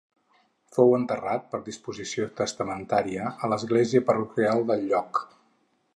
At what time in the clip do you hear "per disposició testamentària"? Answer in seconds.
1.51-3.27